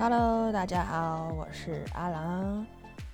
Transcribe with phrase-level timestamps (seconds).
[0.00, 2.64] Hello，大家好，我是阿郎，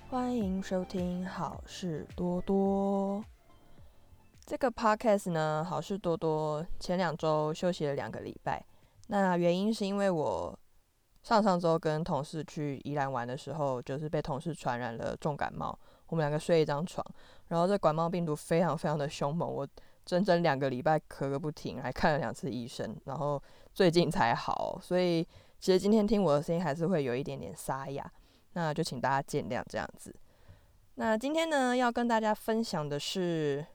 [0.07, 3.25] 欢迎收听好事多多。
[4.45, 8.63] 这个 podcast 呢，好事多多前两周休息了两个礼拜，
[9.07, 10.57] 那原因是因为我
[11.23, 15.75] 上上周跟同事去宜兰玩的时候，就是被同事传染了重感冒，
[16.09, 17.03] 我们两个睡一张床，
[17.47, 19.67] 然后这感冒病毒非常非常的凶猛，我
[20.05, 23.41] 整整两个礼拜咳个不停，还看了两次医生，然后
[23.73, 25.27] 最近才好，所以。
[25.65, 28.07] 其实今天听我的声音还是会有一点点沙哑，
[28.53, 30.13] 那就请大家见谅这样子。
[30.93, 33.65] 那今天呢，要跟大家分享的是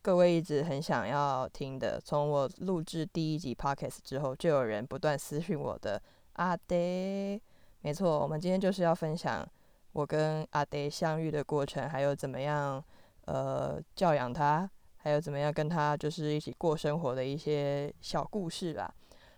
[0.00, 6.00] 各位一直很想要听的，从我录制第一集 podcast 之后，就有人不断私讯我的
[6.34, 7.40] 阿爹。
[7.80, 9.44] 没错，我们今天就是要分享
[9.90, 12.80] 我跟阿爹相遇的过程，还有怎么样
[13.24, 18.94] 呃教养他，还有怎么样跟他就是一起过生活的一些小故事啦。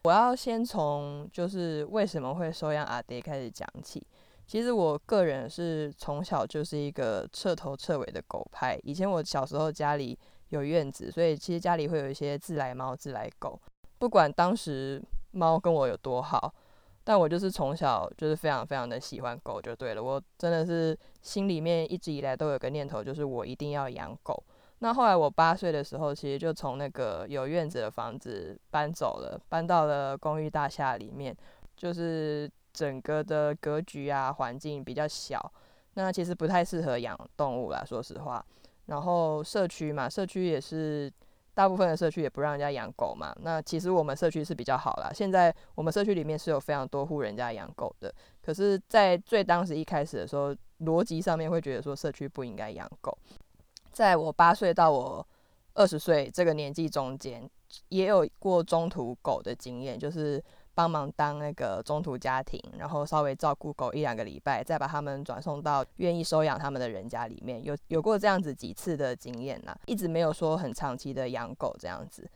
[0.07, 4.01] 我要先从就是为什么会收养阿爹开始讲起。
[4.47, 8.79] 其实我个人是从小就是一个彻头彻尾的狗派。
[8.85, 10.17] 以前我小时候家里
[10.51, 13.61] 有院子，所以其实家里会有一些自来猫、自来狗。
[13.99, 16.55] 不管当时猫跟我有多好，
[17.03, 20.01] 但我就是从小就是非常非常的喜欢狗就对了。
[20.01, 24.41] 我真的是心里面一直以来都有个念头，就是我一定要养狗。
[24.81, 31.35] 那后来我八岁的时候，其实就从那个有院子的房子搬走了，搬到了公寓大厦里面，
[31.77, 35.51] 就是整个的格局啊环境比较小，
[35.95, 38.45] 那其实不太适合养动物啦，说实话。
[38.87, 41.11] 然后社区嘛，社区也是
[41.55, 43.35] 大部分的社区也不让人家养狗嘛。
[43.41, 53.17] 那其实我们社区是比较好啦，现在我们社区里面是有非常多户人家养狗的，可是，在最当时一开始的时候，逻辑上面会觉得说社区不应该养狗。
[53.97, 55.27] 在我八岁到我
[55.73, 57.49] 二十岁这个年纪中间，
[57.89, 60.43] 也有过中途狗的经验，就是
[60.75, 72.31] 帮忙当那个中途家庭，然后稍微照顾狗一两个礼拜，再把他们转送到愿意收养他们的人家里面，有有过这样子几次的经验呐，一直没有说很长期的养狗这样子。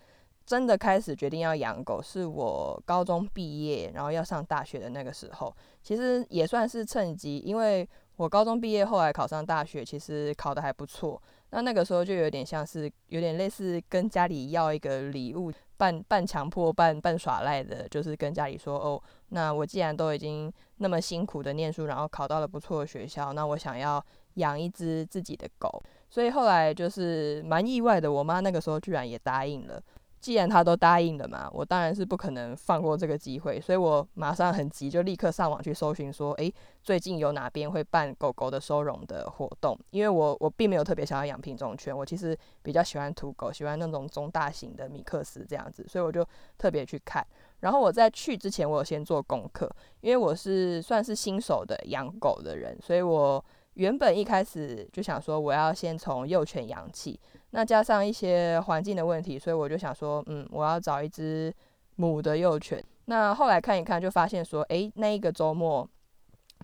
[0.46, 7.86] 真的开始决定要养狗，是我高中毕业，然后要上大学的那个时候，其实也算是趁机，因为
[8.16, 11.20] 我高中毕业后来考上大学，其实考得还不错。
[11.50, 29.82] 那那个时候就有点像是有点类似跟家里要一个礼物，半半强迫半半耍赖的，就是跟家里说哦，那我既然都已经那么辛苦的念书，然后考到了不错的学校，那我想要养一只自己的狗，所以后来就是蛮意外的，我妈那个时候居然也答应了。
[30.20, 39.78] 既然他都答应了嘛，我当然是不可能放过这个机会，所以我马上很急，就立刻上网去搜寻，说，诶，最近有哪边会办狗狗的收容的活动？
[39.91, 46.22] 因为我我并没有特别想要养品种犬，我其实比较喜欢土狗，喜欢那种中大型的米克斯这样子，所以我就
[46.59, 47.26] 特别去看。
[47.60, 49.70] 然后我在去之前，我有先做功课，
[50.03, 53.42] 因为我是算是新手的养狗的人，所以我
[53.75, 57.19] 原本一开始就想说，我要先从幼犬养起。
[57.50, 61.52] 那加上一些环境的问题，所以我就想说，嗯，我要找一只
[61.96, 62.82] 母的幼犬。
[63.06, 65.88] 那后来看一看，就发现说，诶，那一个周末，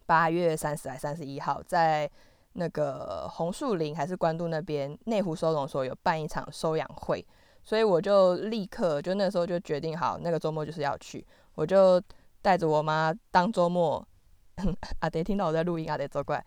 [0.06, 2.08] 八月三十还三十一号，在
[2.52, 7.26] 那个红树林还是关渡那边内湖收容所有办一场收养会，
[7.64, 11.26] 所以我就立刻就那时候就决定好，那个周末就是要去，
[11.56, 12.00] 我就
[12.41, 14.06] 带着我妈当周末，
[15.00, 16.47] 阿爹听到我在录音，阿爹走过来。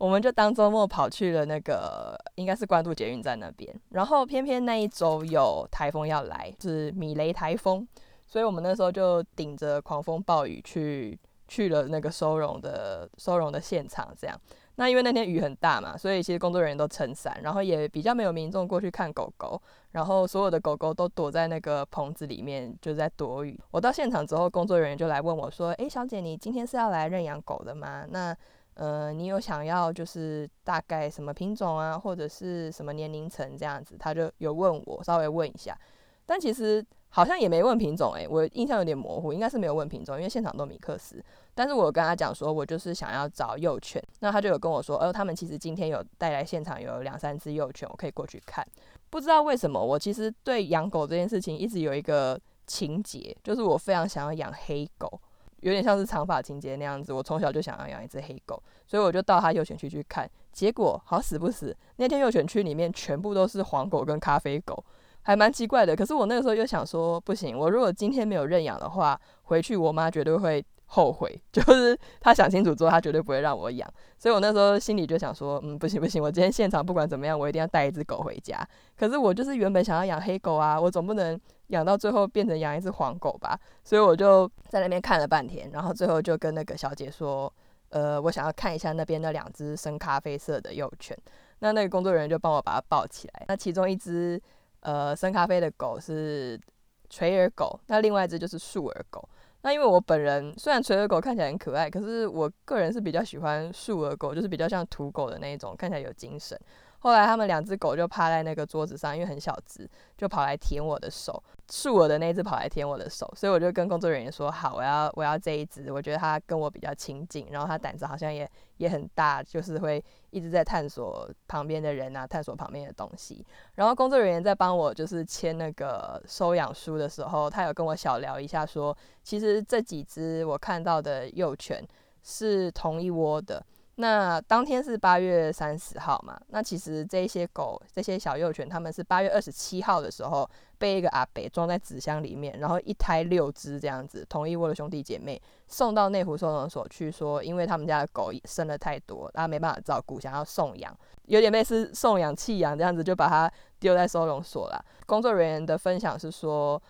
[0.00, 7.86] 我们就当周末跑去了那个，应该是关渡捷运站那边，然后偏偏那一周有台风要来，是米雷台风，
[8.26, 14.34] 所以我们那时候就顶着狂风暴雨去去了那个收容的收容的现场，这样。
[14.76, 23.60] 那因为那天雨很大嘛，所以其实工作人员都撑伞，然后也比较没有民众过去看狗狗，然后所有的狗狗都躲在那个棚子里面，就在躲雨。
[23.70, 28.34] 我到现场之后，工作人员就来问我说：“诶，小姐，你今天是要来认养狗的吗？”那
[28.80, 33.94] 呃，你有想要就是大概什么品种啊，或者是什么年龄层这样子？
[33.98, 35.78] 他就有问我，稍微问一下，
[36.24, 41.22] 但其实好像也没问品种诶，我印象有点模糊，应该是没有问品种，因为现场都米克斯。
[41.54, 48.66] 但是我跟他讲说，我就是想要找幼犬，那他就有跟我说，哦，他们其实今天有带来现场有两三只幼犬，我可以过去看。
[49.10, 55.20] 不知道为什么，我其实对养狗这件事情一直有一个情节，就是我非常想要养黑狗。
[55.60, 64.84] 有点像是长发情节那样子，我从小就想要养一只黑狗，所以我就到他幼犬区去看，结果好死不死，那天幼犬区里面全部都是黄狗跟咖啡狗，
[65.22, 65.94] 还蛮奇怪的。
[65.94, 73.88] 可是我那个时候又想说，不行，我如果今天没有认养的话，回去我妈绝对会后悔， 就是他想清楚之后，他绝对不会让我养。
[74.18, 78.66] 所以我那时候心里就想说，嗯，不行不行，我今天现场不管怎么样，我一定要带一只狗回家。
[78.98, 83.58] 可是我就是原本想要养黑狗啊，我总不能养到最后变成养一只黄狗吧？
[83.84, 87.52] 所以我就在那边看了半天，然后最后就跟那个小姐说，
[87.90, 91.16] 呃，我想要看一下那边那两只深咖啡色的幼犬。
[91.60, 93.44] 那那个工作人员就帮我把它抱起来。
[93.46, 94.40] 那其中一只
[94.80, 96.60] 呃深咖啡的狗是
[97.08, 99.28] 垂耳狗，那另外一只就是竖耳狗。
[99.62, 106.58] 那因为我本人虽然垂耳狗看起来很可爱，可是我个人是比较喜欢竖耳狗，就是比较像土狗的那一种，看起来有精神。
[107.00, 111.42] 后来他们两只狗就趴在那个桌子上，因为很小只，就跑来舔我的手。
[111.70, 123.46] 树耳的那只跑来舔我的手，所以我就跟工作人员说：“好，我要我要这一只，我觉得它跟我比较亲近，然后它胆子好像也也很大，就是会一直在探索旁边的人啊，探索旁边的东西。”
[123.76, 131.86] 然后工作人员在帮我就是签那个收养书的时候，他有跟我小聊一下，说其实这几只我看到的幼犬
[132.24, 133.64] 是同一窝的。
[133.96, 136.40] 那当天是八月三十号嘛？
[136.48, 140.48] 那其实这些狗、这些小幼犬，他们是八月二十七号的时候
[140.78, 150.96] 被一个阿伯装在纸箱里面，然后一胎六只这样子，同一窝的兄弟姐妹送到内湖收容所去，说因为他们家的狗生了太多，他没办法照顾，想要送养，
[151.26, 154.82] 有点类似送养弃养这样子，就把它丢在收容所了。
[155.04, 156.80] 工作人员的分享是说。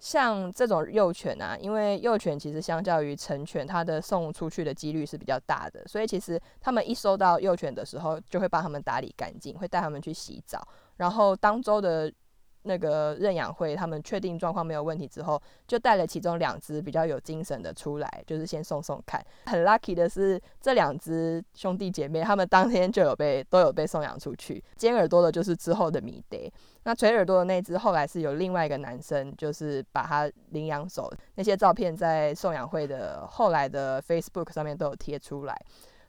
[0.00, 10.66] 像这种幼犬啊，因为幼犬其实相较于成犬，它的送出去的几率是比较大的，所以其实他们一收到幼犬的时候，就会帮他们打理干净，会带他们去洗澡，
[10.96, 12.12] 然后当周的。
[12.62, 19.24] 那个认养会，他们确定状况没有问题之后，就带了其中两只比较有精神的出来，就是先送送看。
[19.46, 24.62] 很 lucky 的是，这两只兄弟姐妹，他们当天就有被都有被送养出去。
[24.76, 26.36] 尖耳朵的就是之后的米德，
[26.84, 31.10] 那垂耳朵的那只后来是有另外一个男生，就是把它领养走。
[31.36, 35.58] 那些照片在送养会的后来的 Facebook 上面都有贴出来，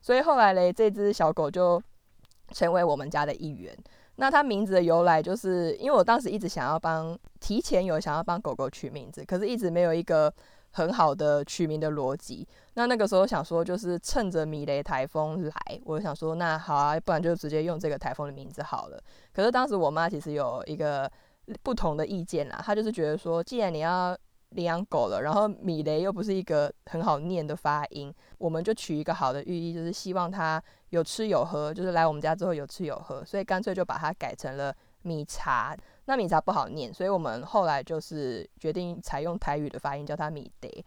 [0.02, 1.82] 所以后来嘞，这只小狗就
[2.52, 3.74] 成为我们家的一员。
[4.22, 10.32] 那它名字的由来，就是因为我当时一直想要帮提前有想要帮狗狗取名字，可是一直没有一个
[10.74, 12.48] 很好的取名的逻辑。
[12.76, 19.04] 那那个时候想说，就是趁着米雷台风来，我想说，那好啊，不然就直接用这个台风的名字好了。
[19.34, 21.12] 可是当时我妈其实有一个
[21.64, 24.16] 不同的意见啦，她就是觉得说，既然你要
[24.52, 35.76] 领养狗了，然后米雷又不是一个很好念的发音，我们就取一个好的寓意，就是希望它有吃有喝，就是来我们家之后有吃有喝，所以干脆就把它改成了米茶。
[36.06, 40.86] 那米茶不好念，所以我们后来就是决定采用台语的发音，叫它米雷。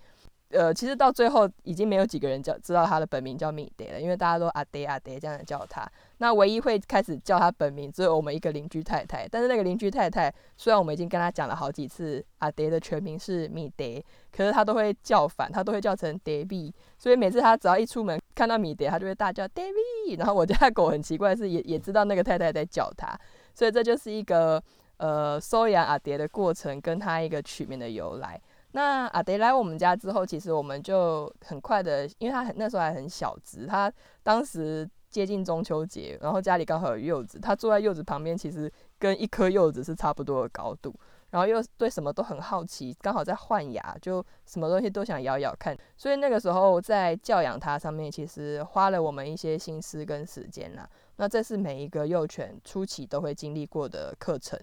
[0.55, 5.85] 呃，其实到最后已经没有几个人叫知道他的本名叫米德了，因为大家都阿爹阿爹这样叫他。
[6.19, 19.65] 那唯一会开始叫他本名只有我们一个邻居太太，但是那个邻居太太虽然我们已经跟他讲了好几次阿爹的全名是米德，可是他都会叫反，他都会叫成爹比，所以每次他只要一出门看到米德，他就会大叫爹
[20.07, 20.15] 比。
[20.15, 23.19] 然后我家的狗很奇怪是也也知道那个太太在叫他，
[23.55, 24.63] 所以这就是一个
[24.99, 28.41] 呃收养阿爹的过程跟他一个取名的由来。
[28.77, 33.93] 那阿德来我们家之后，其实我们就很快的，因为他很那时候还很小只，他
[34.25, 38.69] 当时接近中秋节，然后家里刚好有柚子，他坐在柚子旁边，其实
[38.99, 40.93] 跟一颗柚子是差不多的高度，
[41.31, 50.85] 然后又对什么都很好奇，刚好在换牙，就什么东西都想咬咬看，所以那个时候在教养它上面，其实花了我们一些心思跟时间啦。
[51.19, 54.59] 那这是每一个幼犬初期都会经历过的课程。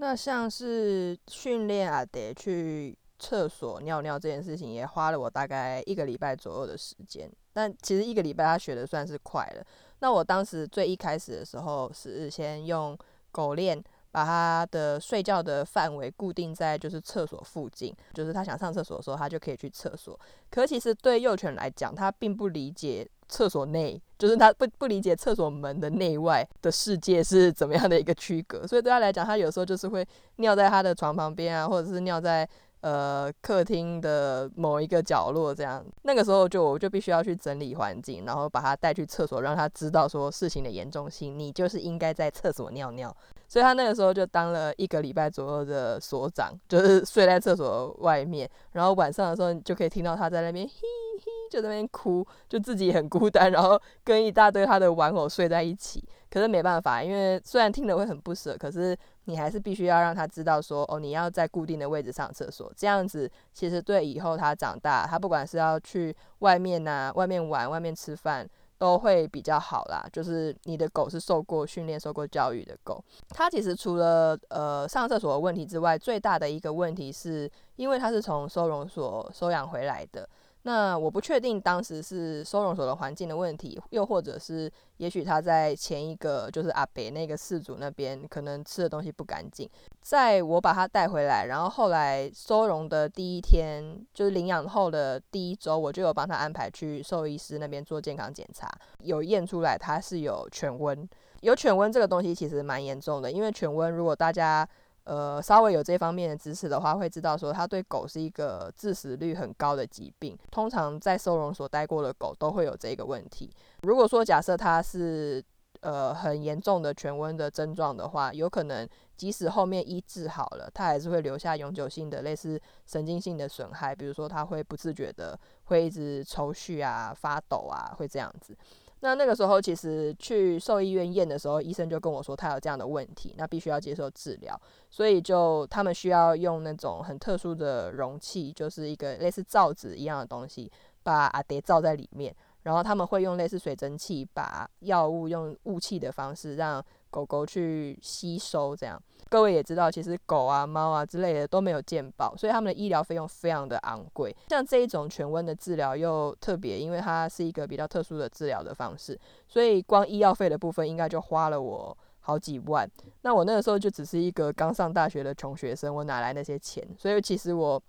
[0.00, 7.30] 那像是训练阿德去厕所尿尿这件事情，也花了我大概一个礼拜左右的时间。
[7.52, 9.64] 但其实一个礼拜他学的算是快了。
[10.00, 12.96] 那我当时最一开始的时候是先用
[13.32, 20.18] 狗链把他的睡觉的范围固定在就是厕所附近，就是他想上厕所的时候，他就可以去厕所。
[20.50, 23.08] 可其实对幼犬来讲，他并不理解。
[23.30, 30.02] 厕所内就是他不不理解厕所门的内外的世界是怎么样的一个区隔，所以对他来讲，他有时候就是会
[30.36, 32.48] 尿在他的床旁边啊，或者是尿在
[32.80, 35.84] 呃客厅的某一个角落这样。
[36.02, 43.14] 那个时候就我就必须要去整理环境，然后把他带去厕所，让他知道说事情的严重性，你就是应该在厕所尿尿。
[43.46, 51.32] 所以他那个时候就当了一个礼拜左右的所长，就是睡在厕所外面，然后晚上的时候你就可以听到他在那边 嘿嘿。
[51.50, 56.04] 就在那边哭，就自己很孤单，然后跟一大堆他的玩偶睡在一起。
[56.30, 58.94] 可是没办法，因为虽然听了会很不舍，可是
[59.28, 62.72] 你还是必须要让他知道说，哦，你要在固定的位置上厕所。
[62.74, 70.02] 这样子其实对以后他长大，他不管是要去外面呐、外面玩、外面吃饭，都会比较好啦。
[70.10, 80.26] 就是你的狗是受过训练、受过教育的狗，它其实除了呃上厕所的问题之外，最大的一个问题是因为它是从收容所收养回来的。
[80.68, 89.66] 那我不确定当时是收容所的环境的问题，又或者是也许他在前一个就是阿北那个事主那边可能吃的东西不干净。
[90.02, 93.82] 在我把他带回来，然后后来收容的第一天，
[94.12, 101.08] 就是领养后的第一周，我就有帮他安排去兽医师那边做健康检查，有验出来他是有犬瘟。
[101.40, 104.68] 有犬瘟这个东西其实蛮严重的，因为犬瘟如果大家
[105.08, 110.36] 呃，稍微有这方面的知识的话，会知道说它对狗是一个致死率很高的疾病。
[110.50, 113.50] 通常在收容所待过的狗都会有这个问题。
[113.84, 115.42] 如果说假设它是
[115.80, 118.86] 呃很严重的犬瘟的症状的话，有可能
[119.16, 128.54] 即使后面医治好了，它还是会留下永久性的类似神经性的损害，比如说它会不自觉的会一直抽搐啊、发抖啊，会这样子。
[129.00, 140.70] 那那个时候，其实去兽医院验的时候，医生就跟我说他有这样的问题，那必须要接受治疗，所以就他们需要用那种很特殊的容器，就是一个类似罩子一样的东西，
[141.02, 149.00] 把阿蝶罩在里面，然后他们会用类似水蒸气把药物用雾气的方式让狗狗去吸收，这样。
[149.28, 154.34] 各位也知道，其实狗啊、猫啊之类的都没有健保，所以他们的医疗费用非常的昂贵。
[154.48, 162.90] 像这一种犬瘟的治疗又特别，因为它是一个比较特殊的治疗的方式，所以光医药费的部分应该就花了我好几万。
[163.20, 166.82] 那我那个时候就只是一个刚上大学的穷学生，我哪来那些钱？
[166.98, 167.82] 所以其实我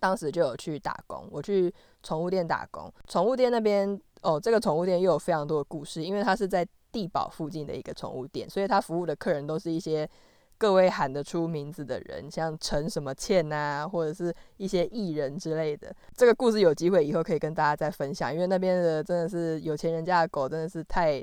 [0.00, 2.92] 当时就有去打工，我去宠物店打工。
[3.06, 10.08] 宠物店那边哦，这个宠物店又有非常多的故事，因为它是在地堡附近的一个宠物店，所以它服务的客人都是一些。
[10.64, 21.22] 各位喊得出名字的人，像陈什么倩啊，或者是一些艺人之类的，这个故事有机会以后可以跟大家再分享，因为那边的真的是有钱人家的狗，真的是太。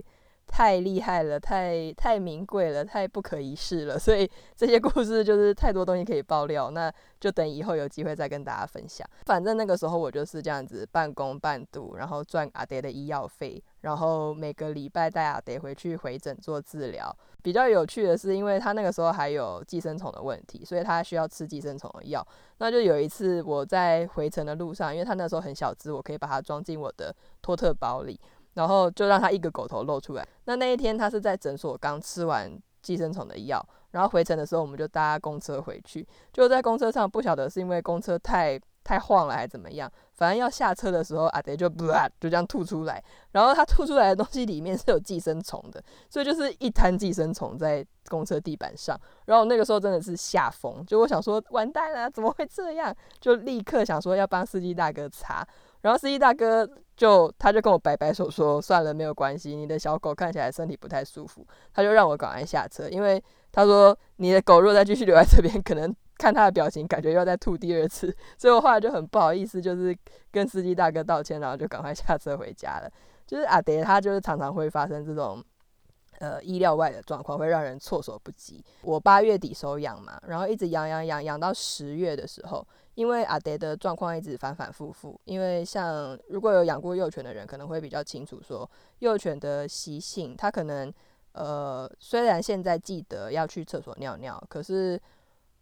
[0.51, 6.91] 太厉害了，太太名贵了，太不可一世了，所以 这些故事就是太多东西可以爆料，那
[7.21, 9.07] 就等以后有机会再跟大家分享。
[9.25, 17.15] 反正那个时候我就是这样子半工半读，然后赚阿爹的医药费，然后每个礼拜带阿爹回去回诊做治疗。
[17.41, 22.25] 比较有趣的是，因为他那个时候还有寄生虫的问题，所以他需要吃寄生虫的药。
[22.57, 28.19] 那就有一次我在回程的路上，因为他那时候很小只，我可以把它装进我的托特包里。
[28.53, 30.27] 然后就让他一个狗头露出来。
[30.45, 36.07] 那那一天他是在诊所刚吃完寄生虫的药，然后回程的时候我们就搭公车回去。
[36.33, 43.01] 就在公车上，不晓得是因为公车太太晃了还是怎么样，反正要下车的时候，阿德就就这样吐出来。
[43.31, 48.99] 然后他吐出来的东西里面是有寄生虫的，所以就是一滩寄生虫在公车地板上。
[49.25, 52.93] 然后那个时候真的是吓疯，就我想说完蛋了，怎么会这样？
[53.19, 55.47] 就立刻想说要帮司机大哥擦。
[55.81, 56.67] 然后司机大哥
[57.01, 61.43] 就他就跟我摆摆手说：“算了，没有关系，你的小狗看起来身体不太舒服。”
[61.73, 63.19] 他就让我赶快下车，因为
[63.51, 68.15] 他说你的狗如果再继续留在这边，可能看他的表情，感觉又在吐第二次。
[68.37, 69.97] 所以我后来就很不好意思，就是
[70.31, 72.87] 跟司机大哥道歉，然后就赶快下车回家了。
[73.25, 75.43] 就是阿爹他就是常常会发生这种。
[76.19, 78.63] 呃，意料外的状况会让人措手不及。
[78.83, 82.63] 我八月底收养嘛，然后一直养养养养到十月的时候，
[83.01, 85.19] 因为阿爹的状况一直反反复复。
[85.23, 90.93] 因为像如果有养过幼犬的人，可能会比较清楚说，幼犬的习性，它可能
[91.31, 95.01] 呃，虽然现在记得要去厕所尿尿，可是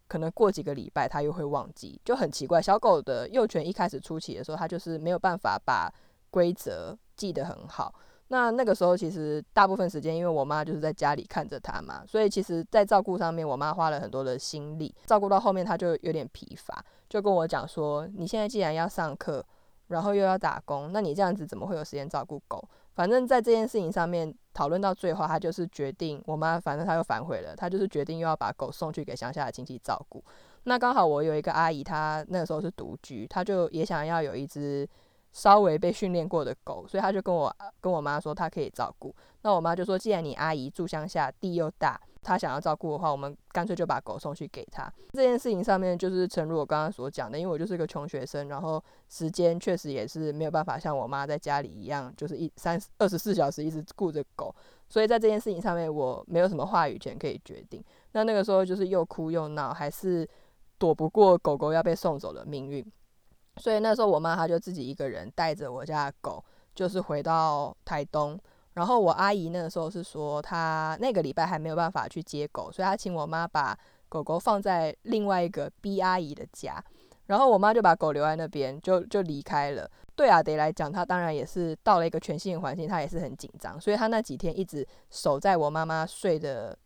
[0.06, 2.60] 可能过几个礼拜它又会忘记，就很奇怪。
[2.60, 5.90] 小狗的幼犬一开始初期的时候，它就是没有办法把
[6.30, 7.94] 规则记得很好。
[8.32, 14.94] 那那个时候，其实大部分时间，因为我妈就是在家里看着他嘛，所以其实，在照顾上面，我妈花了很多的心力。
[15.04, 19.44] 照顾到后面，她就有点疲乏，就跟我讲说：“你现在既然要上课，
[19.88, 22.62] 然后又要打工，那你这样子怎么会有时间照顾狗？”
[22.94, 30.22] 反正，在这件事情上面讨论到最后，她就是决定，我妈反正她又反悔了，她就是决定又要把狗送去给乡下的亲戚照顾。
[30.62, 34.88] 那刚好我有一个阿姨，她那个时候是独居，她就也想要有一只。
[35.32, 39.14] 稍微被训练过的狗，所以他就跟我跟我妈说，他可以照顾。
[39.42, 44.92] 那我妈就说，既然你阿姨住乡下，地又大，她想要照顾的话，我们干脆就把狗送去给她。
[45.12, 54.54] 这件事情上面，就是诚如我刚刚所讲的，因为我就是个穷学生，然后时间确实也是没有办法像我妈在家里一样，就是一三二十四小时一直顾着狗。
[54.90, 57.82] 所以在这件事情上面，我没有什么话语权可以决定。
[58.12, 60.28] 那那个时候就是又哭又闹，还是
[60.76, 62.84] 躲不过狗狗要被送走的命运。
[63.56, 66.42] 所以那时候我妈她就自己一个人带着我家的狗，
[66.74, 68.38] 就是回到台东。
[68.74, 73.76] 然后我阿姨那个时候是说，她那个礼拜还没有办法去接狗，所以她请我妈把
[74.08, 76.82] 狗狗放在另外一个 B 阿姨的家。
[77.26, 79.88] 然后我妈就把狗留在那边，就就离开了。
[80.16, 86.76] 对阿德来讲，他当然也是到了一个全新的环境，他也是很紧张，所以他那几天一直守在我妈妈睡的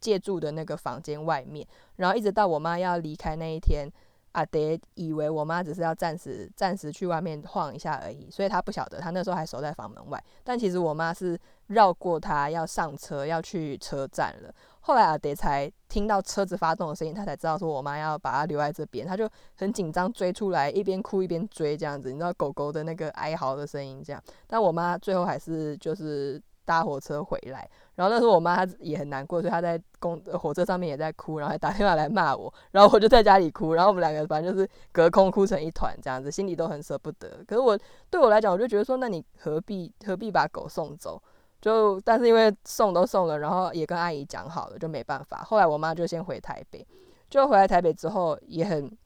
[0.00, 3.88] 借住的那个房间外面，然后一直到我妈要离开那一天。
[4.32, 10.22] 阿爹以为我妈只是要暂时暂时去外面晃一下而已，所以他不晓得，他那时候还守在房门外。
[10.44, 14.54] 但其实我妈是绕过他要上车要去车站了。
[14.80, 22.10] 后来阿爹才听到车子发动的声音，他才知道说我妈要把他留在这边，他就很紧张追出来，一边哭一边追这样子。
[22.10, 27.68] 你知道狗狗的那个哀嚎的声音这样，但我妈最后还是就是搭火车回来。
[27.98, 37.44] 然后那时候我妈她也很难过，所以她在公火车上面也在哭，然后还打电话来骂我，然后我就在家里哭，然后我们两个反正就是隔空哭成一团这样子，心里都很舍不得。
[37.44, 37.76] 可是我
[38.08, 41.20] 对我来讲，我就觉得说，那你何必何必把狗送走？
[41.60, 45.38] 就但是因为送都送了，然后也跟阿姨讲好了，就没办法。
[45.38, 46.86] 后来我妈就先回台北，
[47.28, 48.96] 就回来台北之后也很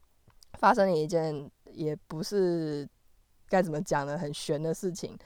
[0.58, 2.87] 发生了一件也不是
[3.49, 5.16] 该怎么讲呢，很悬的事情。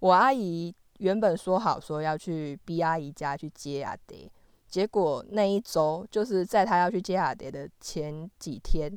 [0.00, 4.30] 我阿姨原本说好说要去 B 阿姨家去接阿爹，
[4.68, 8.96] 结果那一周就是在她要去接阿爹的前几天，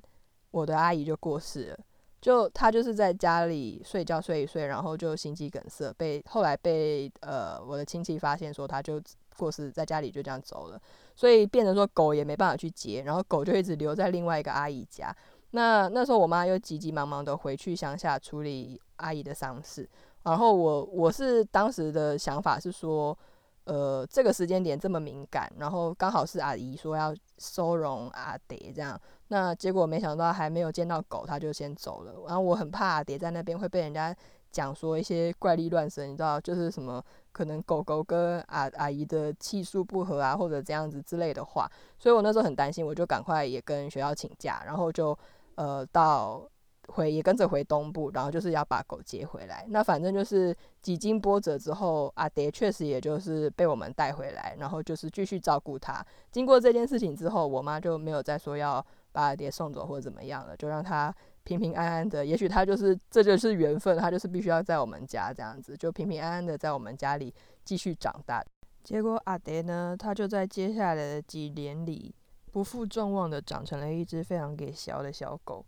[0.51, 1.80] 我的阿姨就过世了。
[2.20, 9.00] 就他就是在家里睡觉睡一睡，然后就心肌梗塞，被后来被呃我的亲戚发现说他就
[9.38, 10.82] 过世，在家里就这样走了，
[11.16, 15.16] 所以变成说狗也没办法去接，然后狗就一直留在另外一个阿姨家。
[15.51, 19.88] 那那时候我妈又急急忙忙的回去乡下处理阿姨的丧事，
[20.27, 23.17] 然后我我是当时的想法是说，
[23.63, 29.00] 呃这个时间点这么敏感，然后刚好是阿姨说要收容阿爹这样。
[29.29, 32.13] 那结果没想到还没有见到狗，他就先走了。
[32.27, 34.15] 然后我很怕阿蝶在那边会被人家
[34.51, 41.69] 讲说一些怪力乱神，你知道，就是什么可能狗狗跟阿阿姨的气数不合啊，或者这样子之类的话。
[41.98, 45.17] 所以我那时候很担心，我就赶快也跟学校请假，然后就
[45.55, 46.48] 呃到
[46.88, 49.65] 回也跟着回东部，然后就是要把狗接回来。
[49.70, 56.06] 那反正就是几经波折之后，阿爹确实也就是被我们带回来，然后就是继续照顾他。
[56.32, 58.86] 经过这件事情之后，我妈就没有再说要。
[59.10, 61.12] 把阿爹送走或者怎么样了，就让他
[61.44, 62.24] 平平安安的。
[62.24, 68.46] 也许他就是，这就是缘分，他就是必须要在我们家这样子，就平平安安的在我们家里继续长大。
[68.84, 72.13] 结果阿爹呢，他就在接下来的几年里，
[72.51, 75.66] 不负众望的长成了一只非常给小的小狗。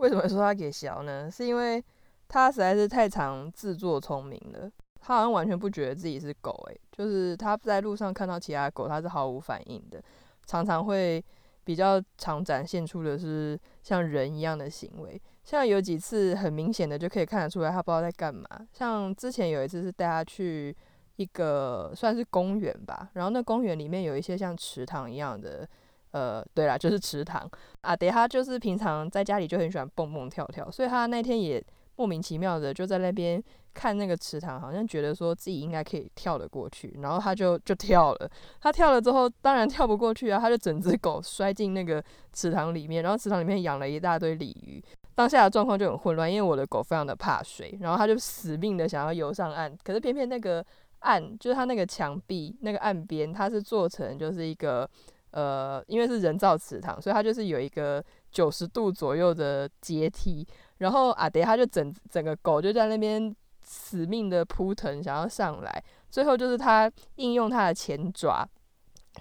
[0.00, 1.30] 为什么说他给小呢？
[1.30, 1.82] 是因为
[2.26, 4.70] 他实在是太常自作聪明了。
[5.00, 10.02] 他好像完全不觉得自己是狗，诶，就是他在路上看到其他狗，他是毫无反应的，
[10.46, 11.24] 常常会。
[11.62, 18.48] 比较常展现出的是像人一样的行为，像有几次很明显的就可以看得出来，他不知道在干嘛。
[18.72, 20.74] 像之前有一次是带他去
[21.14, 25.68] 一个算是公园吧，然后那公园里面有一些像池塘一样的，
[26.12, 27.48] 呃，对啦，就是池塘。
[27.82, 31.64] 啊，对，他就是平常在家里就很喜欢蹦蹦跳跳，所以他那天也
[31.96, 33.42] 莫名其妙的就在那边。
[33.72, 38.28] 看那个池塘，好像觉得说自己应该可以跳得过去，然后他就就跳了。
[38.60, 44.84] 他跳了之后，当然跳不过去啊，他就整只狗摔进那个池塘里面，然后池塘里面养了一大堆鲤鱼。
[45.14, 50.66] 当下的状况就很混乱，因为我的狗非常的怕水，然后他就死命的想要游上岸，可是偏偏那个
[50.98, 54.88] 岸就是它那个墙壁那个岸边，它是做成就是一个
[55.30, 60.46] 呃，因为是人造池塘，所以它就是有一个九十度左右的阶梯，
[60.78, 63.34] 然后阿德他就整整个狗就在那边。
[63.62, 68.44] 死命的扑腾，想要上来，最后就是他应用他的前爪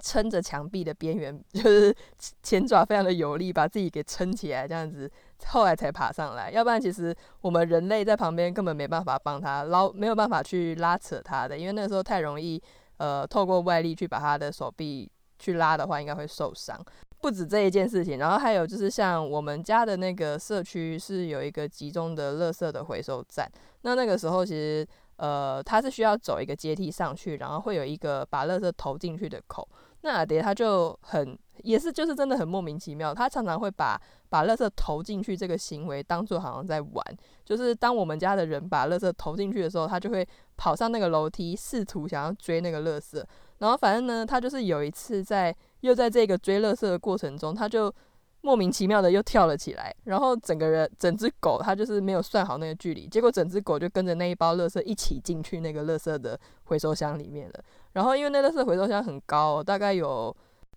[0.01, 1.95] 撑着墙壁的边缘， 就是
[2.41, 5.11] 前爪非常的有力，把自己给撑起来，这样子，
[5.47, 6.49] 后来才爬上来。
[6.49, 12.59] 要不然，其实我们人类在旁边根本没办法帮他捞，没有办法去拉扯他的，因为那时候太容易，
[12.97, 15.07] 呃，透过外力去把他的手臂
[15.39, 16.77] 去拉的话，应该会受伤。
[17.21, 23.49] 不止这一件事情，然后还有就是像我们家的那个社区是有一个集中的垃圾的回收站，
[23.81, 29.67] 那那个时候其实呃它是需要走一个阶梯上去，然后会有一个把垃圾投进去的口。
[30.01, 37.03] 那阿蝶他就很也是就是真的很莫名其妙，他常常会把把垃圾投进去这个行为当做好像在玩，
[37.43, 40.25] 就是当我们家的人把垃圾投进去的时候，他就会
[40.55, 43.21] 跑上那个楼梯试图想要追那个垃圾，
[43.59, 45.55] 然后反正呢他就是有一次在。
[45.81, 47.89] 又在这个追乐色的过程中，他就
[48.41, 57.63] 莫名其妙的又跳了起来，然后整个人整只狗，它就是没有算好那个距离，结果整只狗就跟着那一包乐色一起进去那个乐色的回收箱里面了。
[57.93, 60.35] 然后因为那乐色回收箱很高，大概有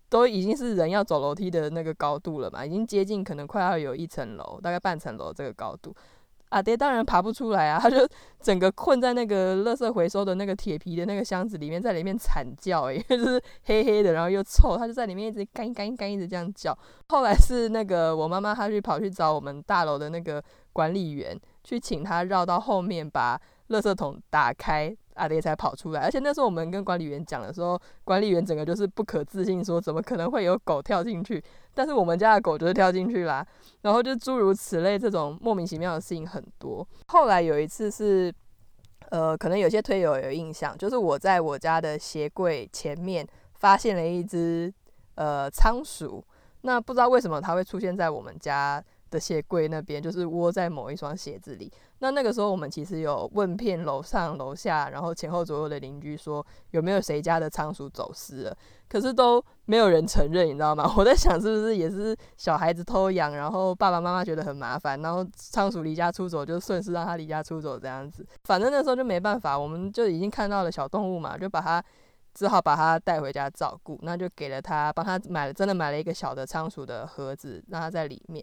[0.09, 5.92] 都已经是人要走楼梯的那个高度了嘛，已经接近可能快要有一层楼，大概半层楼这个高度。
[6.53, 8.07] 阿爹当然爬不出来啊，他就
[8.41, 16.77] 整个困在那个垃圾回收的那个铁皮的那个箱子里面，在里面惨叫，因 为就是黑黑的，然后又臭，他就在里面一直干干干一直这样叫。
[17.09, 26.01] 后来是那个我妈妈，她去跑去找我们大楼的那个管理员，去请他绕到后面，把垃圾桶打开，阿爹才跑出来。
[26.03, 31.42] 而且那时候我们跟管理员讲的时候，管理员整个就是不可置信，说怎么可能会有狗跳进去？
[31.75, 33.46] 但是我们家的狗就是跳进去啦。
[33.83, 36.87] 然后就诸如此类这种莫名其妙的事情很多。
[37.09, 38.33] 后来有一次是，
[39.11, 44.72] 呃，可能有些推友有印象，就是我在我家的鞋柜前面发现了一只
[45.14, 46.25] 呃仓鼠。
[46.62, 51.70] 那不知道为什么它会出现在我们家的鞋柜那边，就是窝在某一双鞋子里。
[51.98, 58.57] 那那个时候我们其实有问遍楼上楼下，然后前后左右的邻居说有没有谁家的仓鼠走失了，
[58.88, 60.90] 可是都没有人承认，你知道吗？
[60.96, 68.27] 我在想是不是也是小孩子偷养，然后爸爸妈妈觉得很麻烦，然后仓鼠离家出走就顺势让它离家出走这样子。
[68.44, 71.85] 反正那时候就没办法，我们就已经看到了小动物嘛，就把它。
[72.35, 78.42] 只好把它带回家照顾，那就给了他，帮他买了，真的买了一个小的仓鼠的盒子，让他在里面。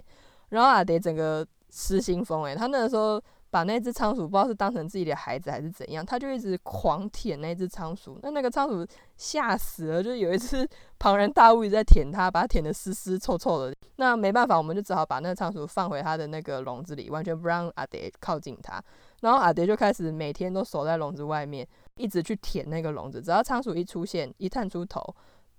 [0.50, 8.20] 然后阿蝶整个失心疯诶，他那个时候把那只仓鼠不知道是当成自己的孩子还是怎样，他就一直狂舔那只仓鼠。
[8.22, 8.86] 那那个仓鼠
[9.18, 10.68] 吓死了，就有一次
[11.00, 13.76] 庞然大物一直在舔它，把它舔得湿湿臭臭的。
[13.96, 18.82] 那没办法，我们就只好把那个仓鼠放回它的那个笼子里，完全不让阿蝶靠近它。
[19.22, 21.68] 然后阿蝶就开始每天都守在笼子外面。
[21.96, 25.04] 一直去舔那个笼子，只要仓鼠一出现，一探出头，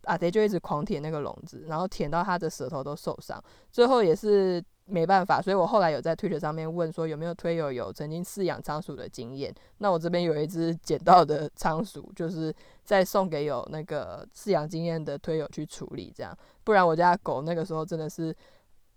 [0.04, 3.38] 阿蝶就一直狂舔那个笼子，然后舔到他的舌头都受伤。
[3.70, 9.54] 最后也是没办法，所以我后来有在推特上面问说有没有推友有曾经饲养仓鼠的经验。
[9.78, 12.52] 那我这边有一只捡到的仓鼠，就是
[12.84, 16.36] 再送给有那个饲养经验的推友去处理，这样。
[16.64, 18.34] 不然我家狗那个时候真的是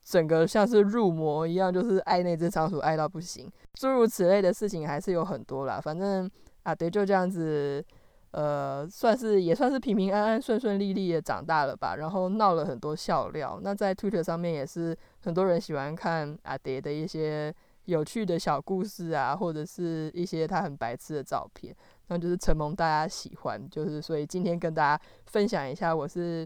[0.03, 3.51] 整个像是入魔一样，就是爱那只仓鼠爱到不行。
[3.73, 6.29] 诸如此类的事情还是有很多啦，反正。
[6.63, 7.83] 啊，对，就这样子，
[8.33, 11.95] 呃，算是也算是平平安安、顺顺利利的长大了吧。
[11.97, 13.59] 然后闹了很多笑料。
[13.61, 17.53] 那在 Twitter 上面也是很多人喜欢看阿蝶的一些
[17.85, 21.75] 有趣的小故事啊，或者是一些他很白痴的照片，
[22.07, 23.69] 那就是承蒙大家喜欢。
[23.69, 26.43] 就是所以今天跟大家分享一下我是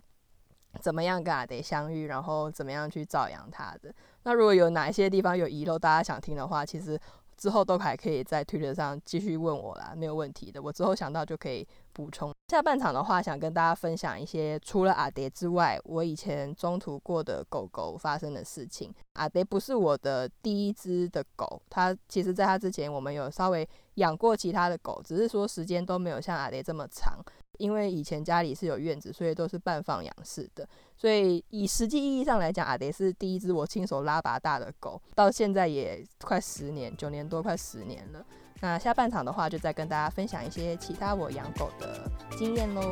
[0.82, 3.96] 怎么样跟阿蝶相遇，然后怎么样去照养他的。
[4.24, 7.00] 那如果有哪一些地方有遗漏，大家想听的话，其实。
[7.38, 10.62] 之后都还可以在推特上继续问我啦，没有问题的。
[10.62, 12.34] 我之后想到就可以补充。
[12.50, 18.94] 下半场的话，想跟大家分享一些除了阿蝶之外，我以前中途过的狗狗发生的事情。
[19.14, 27.20] 阿蝶不是我的第一只的狗，它其实在它之前我们有稍微养过其他的狗，只是说时间都没有像阿蝶这么长。
[27.58, 30.68] 因为以前家里是有院子，所以都是半放养式的。
[30.96, 38.26] 所以以实际意义上来讲，阿迪是第一只我亲手拉拔大的狗，到现在也快十年，九年多，快十年了。
[38.62, 42.92] 那下半场的话，就再跟大家分享一些其他我养狗的经验喽。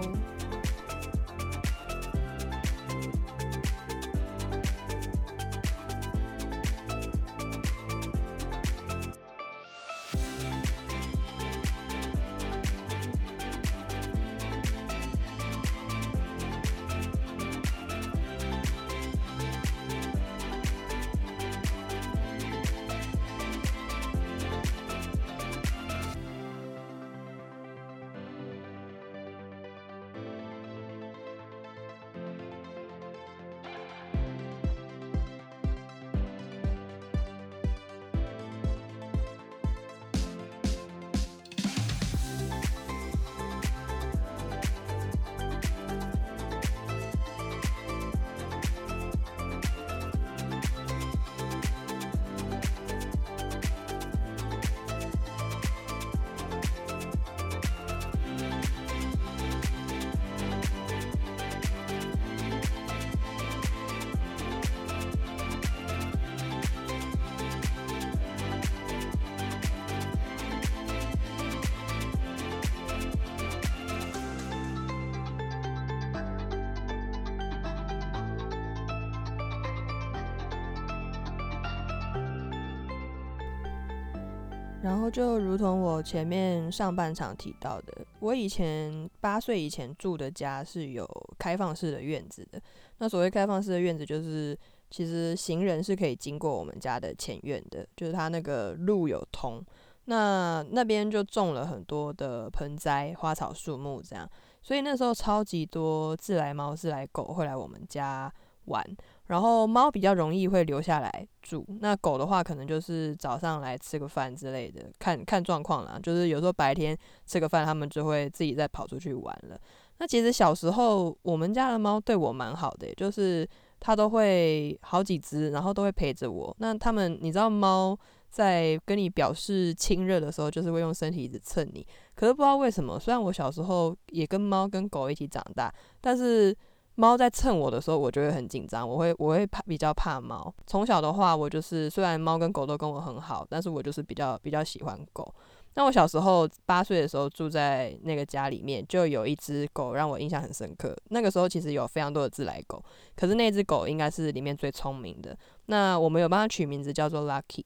[84.86, 92.62] 然后就如同我前面上半场提到的，我以前八岁以前住的家是有开放式的院子的。
[93.00, 94.56] 那所谓开放式的院子，就是
[94.91, 99.60] 其实行人是可以经过我们家的前院的，就是它那个路有通。
[100.06, 104.30] 那那边就种了很多的盆栽、花草树木这样，
[104.62, 108.32] 所以那时候超级多自来猫、自来狗会来我们家
[108.65, 108.84] 玩。
[109.28, 115.99] 然后猫比较容易会留下来住，那狗的话可能就是早上来吃个饭之类的，看看状况啦。
[116.01, 119.60] 就是有时候白天吃个饭，它们就会自己再跑出去玩了。
[119.97, 123.47] 那其实小时候我们家的猫对我蛮好的，就是
[123.80, 126.56] 它都会好几只，然后都会陪着我。
[126.60, 127.97] 那它们你知道猫
[128.30, 131.84] 在跟你表示亲热的时候，就是会用身体一直蹭你。
[132.13, 136.56] 可是不知道为什么，虽然我小时候也跟猫跟狗一起长大，但是
[136.95, 140.53] 猫在蹭我的时候，我就会很紧张，我会我会怕比较怕猫。
[140.65, 145.34] 从小的话，我就是虽然猫跟狗都跟我很好，但是我就是比较比较喜欢狗。
[145.77, 150.95] 那我小时候八岁的时候住在那个家里面，就有一只狗让我印象很深刻。
[151.10, 152.81] 那个时候其实有非常多的自来狗，
[153.13, 155.38] 可是那只狗应该是里面最聪明的。
[155.65, 157.65] 那我们有帮它取名字叫做 Lucky。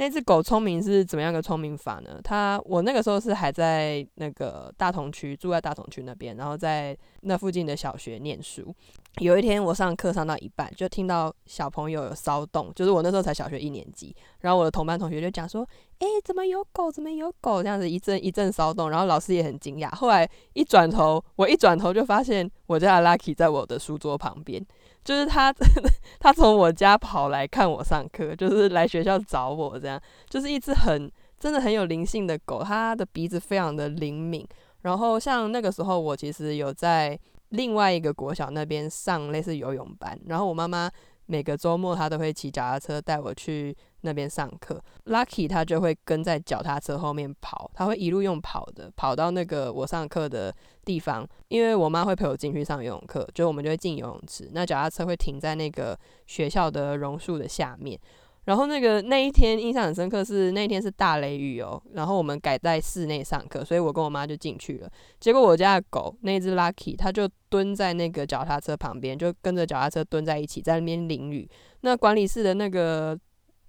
[0.00, 2.20] 那只狗聪明是怎么样个聪明法呢？
[2.22, 8.72] 它我那个时候是还在那个大同区住在大同区那边，然后在那附近的小学念书。
[9.16, 16.92] 有一天我上课上到一半，就听到小朋友有骚动，就是我那时候才小学一年级，然后我的同班同学就讲说：“诶，怎么有狗？
[16.92, 19.92] 怎么有狗？”这样子一阵一阵骚动，然后老师也很惊讶。
[19.96, 24.64] 后来一转头，我一转头就发现我家的 Lucky 在我的书桌旁边。
[25.08, 25.50] 就是他，
[26.20, 34.46] 他从我家跑来看我上课，就是来学校找我，这样就是一只很真的很有灵性的狗，它的鼻子非常的灵敏。
[34.82, 37.18] 然后像那个时候，我其实有在
[37.48, 40.90] 另外一个国小那边上类似游泳班，然后我妈妈。
[41.28, 44.82] 每个周末，他都会骑脚踏车带我去那边上课。
[45.04, 50.54] Lucky 他就会跟在脚踏车后面跑，他会一路用跑的跑到那个我上课的
[50.86, 51.28] 地方。
[51.48, 54.48] 因为我妈会陪我进去上游泳课，就我们就会进游泳池。
[54.52, 58.00] 那脚踏车会停在那个学校的榕树的下面。
[58.48, 61.78] 然后那个那一天印象很深刻，是那天是大雷雨哦。
[61.92, 64.90] 然后我们改在室内上课，所以我跟我妈就进去了。
[65.20, 71.46] 结果我家的狗那只 Lucky，它就蹲在那个脚踏车旁边，就跟着脚踏车蹲在一起，在那边淋雨。
[71.82, 73.14] 那管理室的那个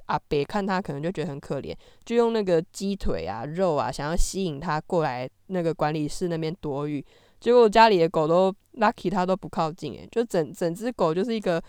[0.06, 7.06] 阿伯看他可能就觉得很可怜，就用那个鸡腿啊、肉啊，想要吸引它过来那个管理室那边躲雨。
[7.42, 11.62] 结果家里的狗都 Lucky，它都不靠近，诶，就整整只狗就是一个。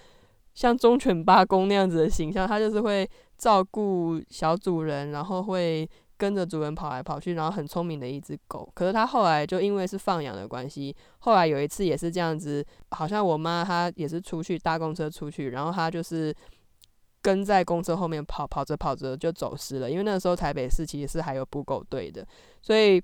[0.55, 3.09] 像忠犬八公那样子的形象，它就是会
[3.39, 8.71] 照顾小主人，然后会跟着主人跑来跑去，然后很聪明的一只狗。
[8.75, 16.35] 可是它后来就因为是放养的关系，后来有一次也是这样子，好像我妈她也是出去搭公车出去，然后它就是
[17.23, 19.91] 跟在公车后面跑，跑着跑着就走失了。
[19.91, 22.27] 因为那个时候台北市其实是还有捕狗队的，
[22.61, 23.03] 所以。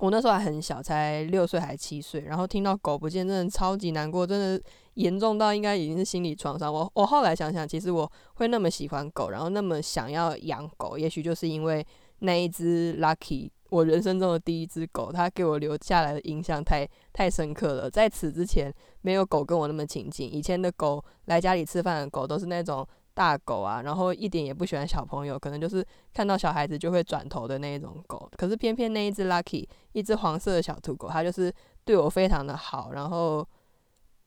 [0.00, 4.62] 我那时候还很小，才六岁还七岁，然后听到狗不见，真的超级难过，真的
[4.98, 6.72] 严重到应该已经是心理创伤。
[6.72, 11.86] 我我后来想想，其实我会那么喜欢狗，然后那么想要养狗，也许就是因为
[12.18, 17.90] 那一只 Lucky，我人生中的第一只狗，它给我留下来的印象太太深刻了。
[17.90, 22.86] 在此之前，没有狗跟我那么亲近，以前的狗来家里吃饭的狗都是那种。
[23.18, 25.84] 大狗啊，然后一点也不喜欢小朋友，可能就是
[26.14, 28.30] 看到小孩子就会转头的那一种狗。
[28.36, 31.52] 可是偏偏那一只 Lucky，一只黄色的小土狗，它就是
[31.84, 32.92] 对我非常的好。
[32.92, 33.44] 然后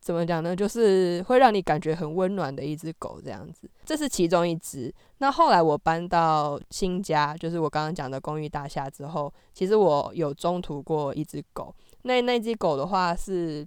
[0.01, 0.53] 怎么讲呢？
[0.55, 3.69] 就是会让你感觉很温暖的一只狗这样子。
[3.85, 4.93] 这是其中一只。
[5.19, 11.73] 那后来我搬到新家，就是我刚刚讲的公寓大厦之后，其实我有中途过一只狗。
[12.01, 13.65] 那那只狗的话是。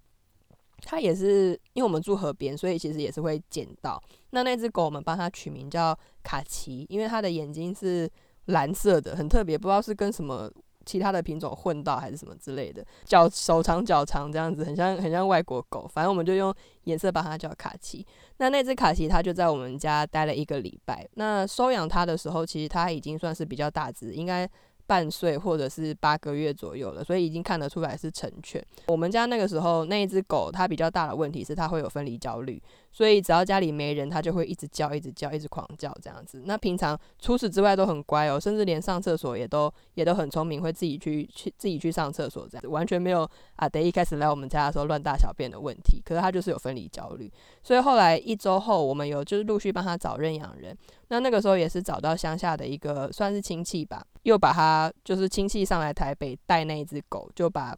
[0.87, 3.99] 它也是，因为我们住河边，所以其实也是会捡到。
[4.31, 8.11] 那那只狗，我们帮它取名叫卡奇，因为它的眼睛是
[8.47, 10.51] 蓝色的，很特别，不知道是跟什么
[10.85, 12.85] 其他的品种混到还是什么之类的。
[13.05, 15.89] 脚手长脚长这样子，很像很像外国狗。
[15.93, 18.07] 反正我们就用颜色把它叫卡奇。
[18.39, 21.09] 那那只卡奇，它就在我们家待了一个礼拜。
[21.15, 24.49] 那收养它的时候，其实它已经算是比较大只，应该。
[24.87, 28.65] 半岁或者是八个月左右了，所以已经看得出来是成犬。
[28.87, 32.63] 我们家那个时候那一只狗，它比较大的问题是它会有分离焦虑。
[32.93, 36.45] 所以只要家里没人，它就会一直叫，一直叫，一直狂叫这样子。
[36.47, 43.69] 那平常除此之外都很乖哦，甚至连上厕所也都也都很聪明，会自己去去自己去上厕所这样子，完全没有啊。
[43.69, 46.01] 得一开始来我们家的时候乱大小便的问题。
[46.05, 47.29] 可是它就是有分离焦虑，
[47.65, 50.77] 所以后来一周后，我们有就是陆续帮它找认养人。
[51.09, 57.77] 那那个时候也是找到乡下的一个算是亲戚吧，又把他就是亲戚上来台北带那一只狗，就把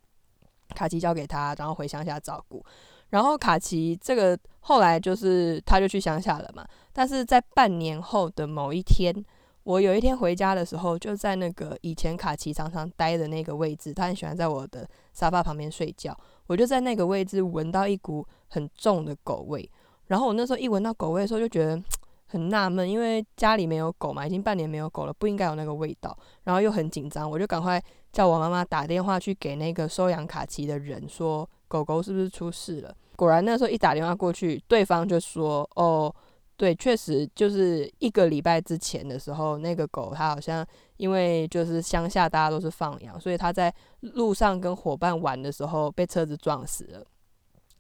[0.74, 2.64] 卡奇交给他，然后回乡下照顾。
[3.10, 9.14] 然后卡奇这个后来就是他就去乡下了嘛，但是在半年后的某一天，
[9.62, 16.16] 我有一天回家的时候，就在那个以前卡奇常常待的那个位置，他很喜欢在我的沙发旁边睡觉，
[16.48, 19.70] 我就在那个位置闻到一股很重的狗味，
[20.06, 21.80] 然后我那时候一闻到狗味的时候就觉得
[22.26, 31.48] 很纳闷，因为家里没有狗嘛，已经半年没有狗了，不应该有那个味道，然后又很紧张，我就赶快叫我妈妈打电话去给那个收养卡奇的人说。
[31.68, 32.94] 狗狗是不是出事了？
[33.16, 36.14] 果然那时候一打电话过去，对方就说：“哦，
[36.56, 40.64] 对，确实就是一个礼拜之前的时候，那个狗它好像
[40.96, 47.04] 因为就是乡下大家都是放养，所以它在路上跟伙伴玩的时候被车子撞死了。”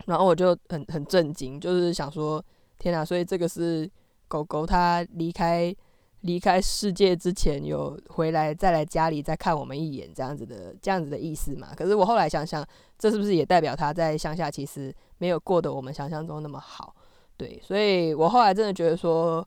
[0.06, 2.44] 然后我就很很震惊，就是想说
[2.80, 3.88] ：“天哪！”所以这个是
[4.28, 5.74] 狗狗它离开。
[6.22, 11.68] 离开世界之前有回来再来家里再看我们一眼这样子的这样子的意思嘛？
[11.76, 12.66] 可是我后来想想，
[12.98, 16.92] 这是不是也代表它在乡下其实没有过得我们想象中那么好？
[17.36, 19.46] 对，所以我后来真的觉得说，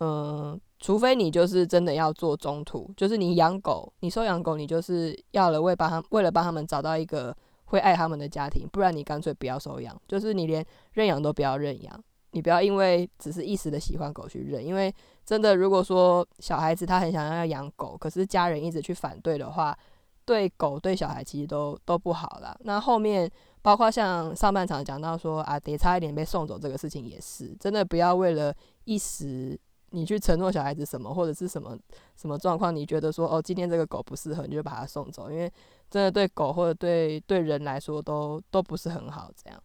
[0.00, 7.34] 嗯，除非你就是真的要做中途，就是你养狗，你收养狗，你就是要了为帮他为了帮他们找到一个
[7.66, 10.62] 会爱他们的家庭，不然你干脆不要收养，就是你连
[10.92, 19.76] 认养都不要认养，你不要因为只是一时的喜欢狗去认，因为真的如果说小孩子他很想要养狗，可是家人一直去反对的话，
[20.24, 22.56] 对狗对小孩其实都都不好了。
[22.60, 23.30] 那后面。
[23.60, 29.58] 包括像上半场讲到说啊，得差一点被送走这个事情也是真的，不要为了一时
[29.90, 31.76] 你去承诺小孩子什么或者是什么
[32.16, 35.52] 什么状况，你觉得说哦今天这个狗不适合，你就把它送走，因为
[35.90, 39.60] 真的对狗或者对对人来说都都不是很好这样。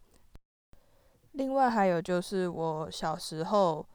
[1.34, 3.86] 另外还有就是我小时候，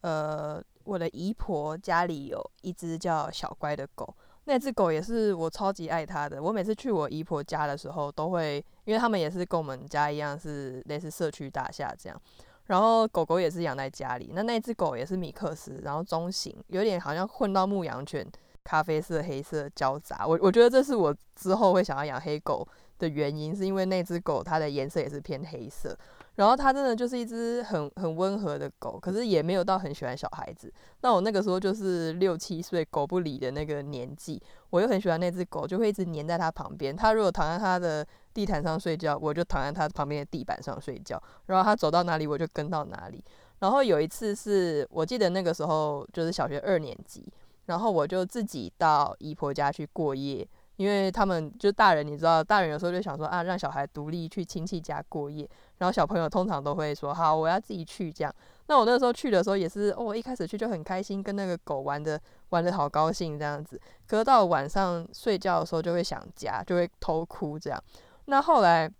[0.00, 4.14] 呃，我的姨婆家里有一只叫小乖的狗。
[4.48, 6.40] 那只狗也是我超级爱它的。
[6.40, 12.20] 我每次去我姨婆家的时候，都会，因为他们也是跟我们家一样，是类似社区大厦这样。
[12.66, 14.30] 然后狗狗也是养在家里。
[14.32, 18.24] 那那只狗也是米克斯，然后中型，有点好像混到牧羊犬，
[18.62, 20.24] 咖啡色、黑色交杂。
[20.24, 22.66] 我我觉得这是我之后会想要养黑狗
[22.98, 25.96] 的原因，是因为那只狗它的颜色也是偏黑色。
[26.36, 30.70] 然后它真的就是一只很很温和的狗，可是也没有到很喜欢小孩子。
[31.00, 36.94] 那我那个时候就是六七岁狗不理的那个年纪，我又很喜欢那只狗，就会一直黏在它旁边。
[36.94, 41.20] 它如果躺在它的地毯上睡觉，我就躺在它旁边的地板上睡觉。
[41.46, 43.24] 然后它走到哪里，我就跟到哪里。
[43.60, 47.26] 然后有一次是我记得那个时候就是小学二年级，
[47.64, 50.46] 然后我就自己到姨婆家去过夜。
[50.76, 58.34] 因为他们就大人，你知道，大人有时候就想说啊，让小孩独立去亲戚家过夜，然后小朋友通常都会说好，我要自己去这样。
[58.68, 63.80] 那我那时候去的时候也是，哦，一开始去就很开心，跟那个狗玩的玩的好高兴这样子。
[64.06, 67.82] 可是到晚上睡觉的时候就会想家，就会偷哭这样。
[68.26, 68.90] 那后来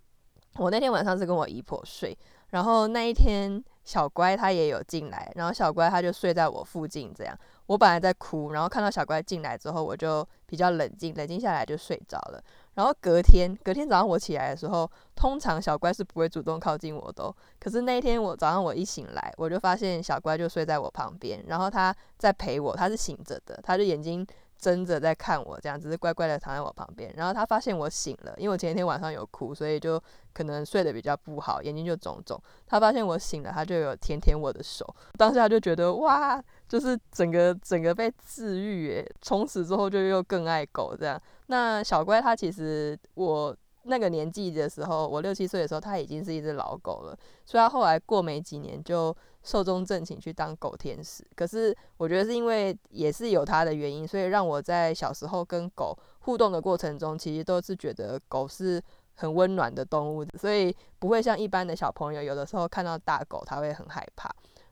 [0.57, 2.17] 我那天晚上是跟我姨婆睡，
[2.51, 7.37] 然后那一天小乖他也有进来，然后小乖他就睡在我附近这样。
[7.67, 12.43] 我本来在哭，然后看到小乖进来之后，我就比较冷静，冷静下来就睡着了。
[12.75, 17.35] 然后隔天，隔天早上我起来的时候，通常小乖是不会主动靠近我的。
[17.59, 24.27] 可是那一天我早上我一醒来，我就发现小乖就睡在我旁边，然后他在陪我，他是醒着的，他就眼睛。
[24.59, 27.13] 睁着在看我，这样只是乖乖的躺在我旁边。
[27.15, 30.03] 然后他发现我醒了，因为我前一天晚上有哭，所以就
[30.33, 32.43] 可能睡得比较不好，眼睛就肿肿。
[32.67, 34.87] 他发现我醒了，他就有舔舔我的手。
[35.19, 41.21] 当时他就觉得哇，就是整个整个被治愈诶，从此之后就又更爱狗这样。
[41.47, 49.17] 那小乖它其实我那个年纪的时候，我六七岁的时候，它已经是一只老狗了，所以它后来过没几年就。
[49.47, 58.83] 寿终正寝去当狗天使，可是我觉得是因为也是有它的原因，所以让我在小时候跟狗互动的过程中，其实都是觉得狗是
[59.15, 64.29] 很温暖的动物，所以不会像一般的小朋友，有的时候看到大狗他会很害怕。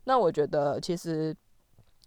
[0.07, 1.33] 那我觉得其实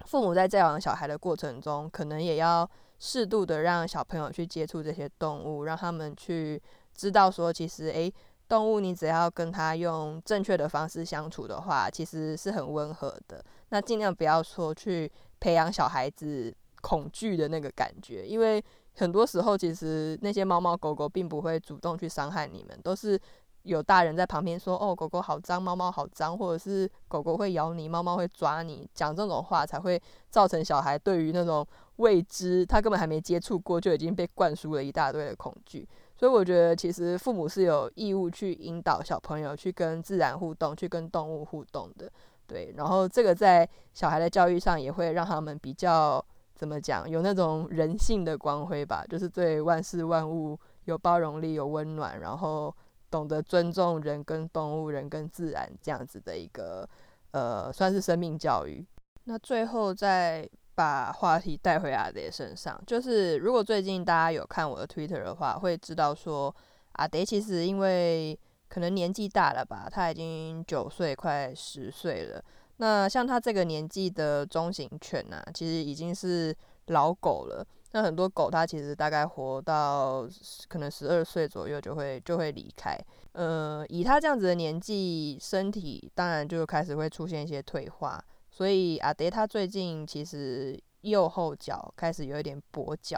[0.06, 6.62] 父母在教养小孩的过程中，可能也要适度的让小朋友去接触这些动物，让他们去
[6.94, 8.14] 知道说，其实诶。
[8.50, 13.44] 动物，你只要跟它用正确的方式相处的话，其实是很温和的。
[13.72, 18.64] 那尽量不要说去培养小孩子恐惧的那个感觉，因为
[18.96, 23.20] 很多时候其实那些猫猫狗狗并不会主动去伤害你们，都是
[23.68, 35.88] 有大人在旁边说：“哦，狗狗好脏，猫猫好脏，或者是狗狗会咬你，猫猫会抓你。”讲这种话才会造成小孩对于那种未知，他根本还没接触过，就已经被灌输了一大堆的恐惧。
[36.16, 42.10] 所以我觉得，其实父母是有义务去引导小朋友去跟自然互动，去跟动物互动的，
[42.48, 42.74] 对。
[42.76, 46.24] 然后这个在小孩的教育上也会让他们比较
[46.56, 52.74] 怎么讲，有那种人性的光辉吧，就是对万事万物有包容力、有温暖，然后
[53.10, 56.88] 懂得尊重人跟动物、人跟自然这样子的一个
[57.32, 58.86] 呃，算是生命教育。
[59.26, 60.50] 那最后再。
[60.78, 66.56] 把话题带回阿德身上，就是如果最近大家有看我的 Twitter 的话，会知道说
[66.92, 68.40] 阿德其实因为
[68.70, 72.40] 可能年纪大了吧，他已经九岁快十岁了。
[72.78, 76.56] 那像他这个年纪的中型犬呐，其实已经是
[76.90, 77.66] 老狗了。
[77.92, 80.28] 那很多狗它其实大概活到
[80.68, 82.98] 可能十二岁左右就会就会离开。
[83.32, 88.24] 呃，以他这样子的年纪，身体当然就开始会出现一些退化。
[88.50, 93.16] 所以阿爹他最近其实右后脚开始有一点跛脚，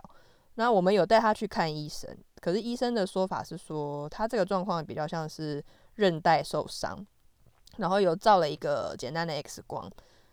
[0.56, 2.10] 那我们有带他去看医生，
[2.42, 5.64] 可是医生的说法是说他这个状况比较像是
[5.96, 7.06] 韧带受伤，
[7.78, 9.90] 然后有照了一个简单的 X 光，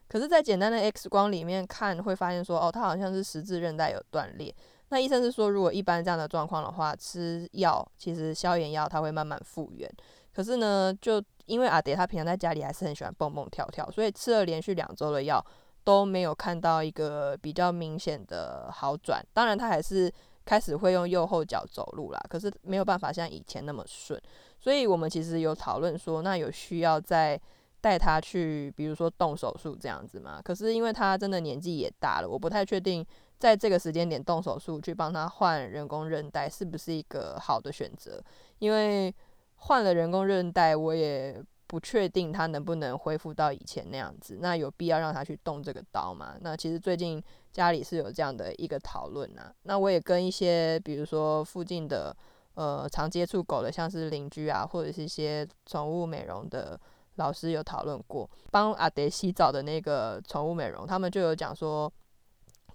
[0.09, 4.55] 可是，在简单的 X 光里面看，会发现说，哦，他好像是十字韧带有断裂。
[4.91, 9.91] 那医生是说，如果一般这样的状况的话，吃药其实消炎药它会慢慢复原。
[10.33, 15.45] 可是呢，就因为阿蝶他平常在家里还是很喜欢蹦蹦跳跳，所以吃了连续两周的药
[15.83, 19.21] 都没有看到一个比较明显的好转。
[19.33, 20.13] 当然，他还是
[20.45, 24.21] 开始会用右后脚走路啦，可是没有办法像以前那么顺。
[24.61, 27.41] 所以我们其实有讨论说，那有需要在
[27.81, 30.41] 带他去，比如说动手术这样子嘛？
[30.43, 33.07] 可是因为他真的年纪也大了，我不太确定。
[33.39, 38.19] 在这个时间点动手术去帮他换人工韧带是不是一个好的选择？
[38.61, 39.15] 因为
[39.57, 44.39] 换了人工韧带，我也不确定他能不能恢复到以前那样子。
[44.41, 46.35] 那有必要让他去动这个刀吗？
[46.41, 47.23] 那其实最近
[47.53, 49.53] 家里是有这样的一个讨论啊。
[49.65, 52.17] 那我也跟一些比如说附近的
[52.55, 56.81] 呃常接触狗的，像是邻居啊，或者是一些宠物美容的
[57.17, 61.93] 老师有讨论过，帮阿德洗澡的那个宠物美容，他们就有讲说。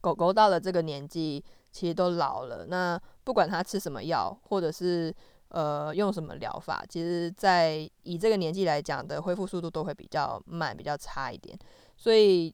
[0.04, 2.66] 狗狗到了这个年纪，其实都老了。
[2.66, 5.16] 那不管它吃什么药，或者是
[5.50, 11.56] 呃用什么疗法，其实，在以这个年纪来讲的恢复速度都会比较慢，比较差一点。
[11.96, 12.52] 所以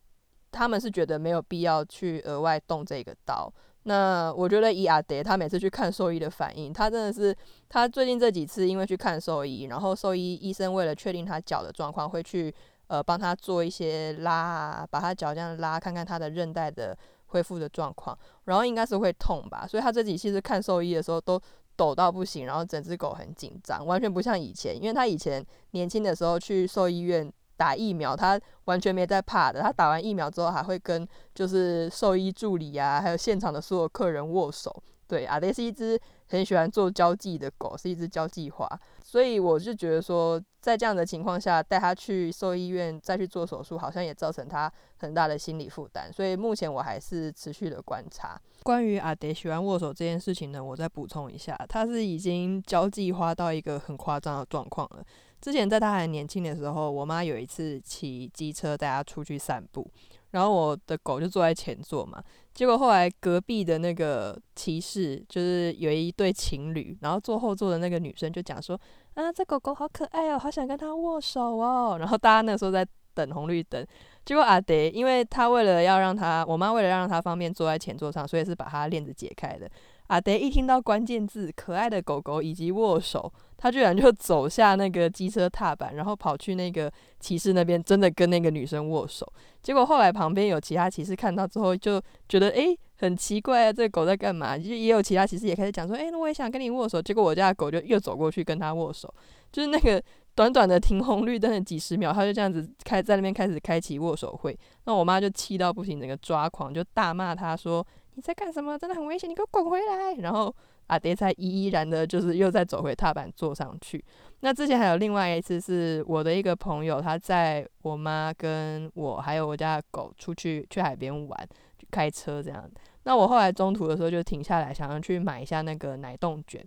[0.52, 3.50] 他们是觉得没有必要去额外动这个刀。
[3.88, 7.36] 那我觉得以阿德他每次去看兽医的反应，他真的是
[7.70, 12.54] 他最近这几次因为去看兽医，然后兽医医生为了确定他脚的状况，会去
[12.88, 16.98] 呃帮他做一些拉啊，把他脚这样拉，看看他的韧带的。
[17.32, 21.38] 恢复的状况，然后应该是会痛吧，所以他这几期是看兽医的时候都
[21.76, 31.06] 抖到不行，然后整只狗很紧张，完全不像以前，因为他以前年轻的时候去兽医院打疫苗，他完全没在怕的，他打完疫苗之后还会跟
[31.36, 34.84] 就是兽医助理啊，还有现场的所有客人握手。
[35.08, 35.98] 对，阿德是一只
[36.28, 38.68] 很喜欢做交际的狗，是一只交际花，
[39.02, 46.12] 所以我就觉得说，在这样的情况下带它去兽医院再去做手术，好像也造成它很大的心理负担。
[46.12, 48.38] 所以目前我还是持续的观察。
[48.64, 55.02] 关于阿德喜欢握手这件事情呢，我再补充一下，他是已经交际花到一个很夸张的状况了。
[55.48, 59.90] 之前在他还年轻的时候，我妈有一次骑机车带他出去散步。
[60.32, 62.22] 然后我的狗就坐在前座嘛，
[62.54, 68.78] 结果后来隔壁的那个骑士就是有一对情侣，然后坐后座的那个女生就讲说
[69.16, 71.96] ：“啊，这狗狗好可爱哦，好想跟它握手哦。
[71.98, 73.88] ”然后大家那时候在等红绿灯，
[74.26, 79.72] 结果阿德因为他为了要让他，我妈为了让他方便坐在前座上，所以是把他链子解开的。
[80.08, 89.28] 阿德一听到关键字“可爱的狗狗”以及握手，他居然就走下那个机车踏板，然后跑去那个骑士那边，真的跟那个女生握手。
[89.64, 94.58] 结果后来旁边有其他骑士看到之后，就觉得诶很奇怪啊，这个狗在干嘛？
[94.58, 99.14] 就也有其他骑士也开始讲说：“诶，那我也想跟你握手。”结果我家的狗就又走过去跟他握手，
[99.52, 100.02] 就是那个
[100.36, 104.58] 短短的停红绿灯的几十秒，他就这样子开在那边开始开启握手会。
[104.86, 107.86] 那我妈就气到不行，整个抓狂，就大骂他说。
[108.14, 108.76] 你在干什么？
[108.76, 109.30] 真的很危险！
[109.30, 110.12] 你给我滚回来！
[110.24, 110.52] 然后
[110.88, 114.04] 阿爹才依依然的，就是又再走回踏板坐上去。
[114.42, 121.48] 那之前还有另外一次，是我的一个朋友，他在我妈跟我还有我家的狗出去去海边玩，
[121.92, 122.70] 开车这样。
[123.04, 126.64] 那我后来中途的时候就停下来，想要去买一下那个奶冻卷，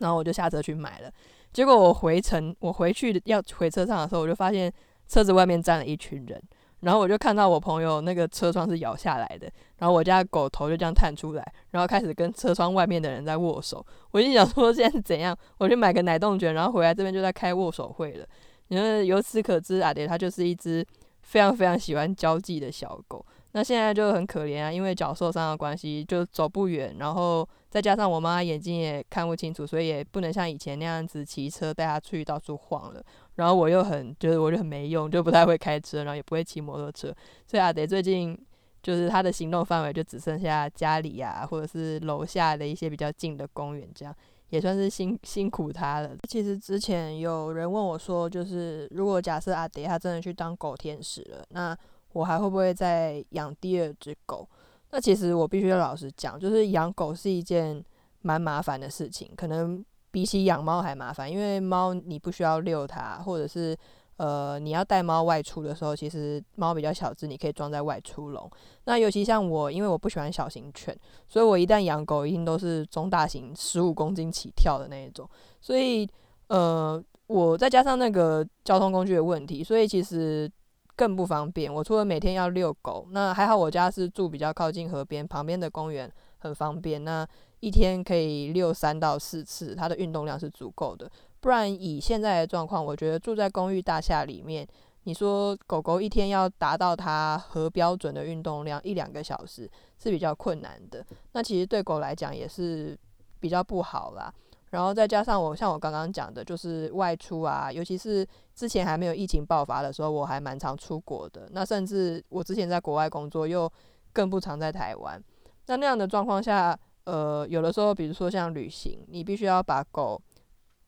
[0.00, 1.12] 然后我就下车去买了。
[1.52, 4.72] 结果我回程，我回去要回车上的时候，我就发现
[5.06, 6.42] 车子外面站了一群人。
[6.80, 13.84] 然后我就看到我朋友那个车窗是摇下来的，然后我家狗头就这样探出来，然后开始跟车窗外面的人在握手。
[14.10, 15.36] 我就想说现在是怎样？
[15.58, 18.26] 我去买个奶冻卷，然后回来这边就在开握手会了。
[18.68, 20.86] 因为由此可知，阿爹他就是一只
[21.22, 23.24] 非常非常喜欢交际的小狗。
[23.52, 33.02] 那现在就很可怜啊，因为脚受伤的关系，就走不远，然后再加上我妈眼睛也看不清楚，所以也不能像以前那样子骑车带她出去到处晃了。
[33.36, 37.14] 然后我又很就是我就很没用，就不太会开车，然后也不会骑摩托车，
[37.46, 38.38] 所以阿德最近
[38.82, 44.14] 就是他的行动范围就只剩下家里呀，或者是楼下的一些比较近的公园，这样
[44.50, 46.10] 也算是辛辛苦他了。
[46.28, 51.76] 其实之前有人问我说，就是如果假设阿德他真的去当狗天使了，那
[52.18, 54.48] 我还会不会再养第二只狗？
[54.90, 57.84] 那其实我必须老实讲，就是养狗是一件
[58.22, 59.84] 蛮麻烦的事情，可能。
[60.10, 63.76] 比起养猫还麻烦，因为猫你不需要遛它，或者是
[64.16, 68.50] 呃你要带猫外出的时候，其实猫比较小只，你可以装在外出笼。
[68.86, 70.98] 那尤其像我，因为我不喜欢小型犬，
[71.28, 75.28] 所以我一旦养狗，一定都是中大型，十五公斤起跳的那一种。
[75.60, 76.08] 所以
[76.46, 80.50] 呃，我再加上那个交通工具的问题，所以其实
[80.98, 81.72] 更不方便。
[81.72, 87.04] 我除了每天要遛狗，那还好我家是住比较靠近河边，旁边的公园很方便。
[87.04, 87.24] 那
[87.60, 91.08] 一天可以遛三到四次，它的运动量是足够的。
[91.38, 94.66] 不然以现在的状况，我觉得住在公寓大厦里面，
[95.04, 99.70] 你说狗狗一天要达到它合标准的运动量一两个小时
[100.02, 102.98] 是比较困难的，那其实对狗来讲也是
[103.38, 104.34] 比较不好啦。
[104.70, 111.48] 然后再加上我像我刚刚讲的，就是外出啊，尤其是之前还没有疫情爆发的时候，我还蛮常出国的。
[111.52, 113.70] 那甚至我之前在国外工作，又
[114.12, 115.22] 更不常在台湾。
[115.66, 120.20] 那那样的状况下，呃，有的时候，比如说像旅行，你必须要把狗，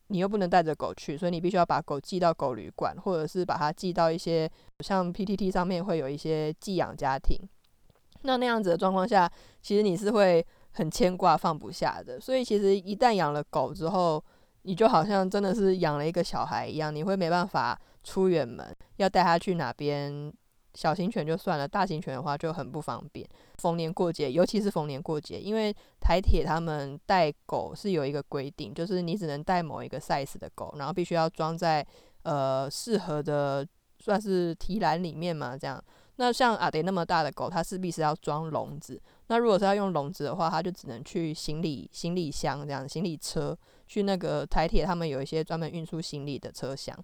[0.09, 4.51] 你又不能带着狗去，所以你必须要把狗寄到狗旅馆，或者是把它寄到一些
[4.81, 7.39] 像 PTT 上面会有一些寄养家庭。
[8.23, 9.31] 那那样子的状况下，
[9.63, 10.47] 其实你是会。
[10.73, 14.23] 很牵挂放不下的，所以其实一旦养了狗之后，
[14.63, 20.33] 你就好像真的是养了一个小孩一样，你会没办法出远门，要带它去哪边。
[20.75, 23.29] 小型犬就算了，大型犬的话就很不方便。
[23.59, 31.85] 逢年过节，尤其是逢年过节，因为台铁他们带狗是有一个规定，就是你只能带某一个 size 的狗，然后必须要装在
[32.23, 33.67] 呃适合的
[33.99, 35.83] 算是提篮里面嘛，这样。
[36.15, 39.03] 那像阿德那么大的狗，它势必是要装笼子。
[39.31, 43.57] 那如果是要用笼子的话，它就只能去行李行李箱这样行李车，
[43.87, 46.97] 去那个台铁，他们有一些专门运输行李的车厢。